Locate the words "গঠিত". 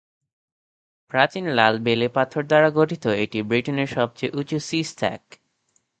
2.71-3.03